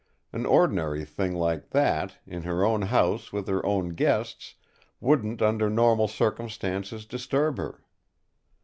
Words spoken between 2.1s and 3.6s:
in her own house with